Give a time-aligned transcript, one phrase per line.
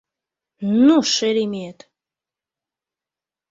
[0.85, 1.79] Ну, шеремет!